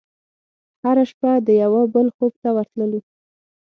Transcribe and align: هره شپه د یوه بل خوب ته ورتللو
هره 0.83 1.03
شپه 1.09 1.31
د 1.47 1.49
یوه 1.63 1.81
بل 1.93 2.07
خوب 2.15 2.33
ته 2.41 2.49
ورتللو 2.55 2.99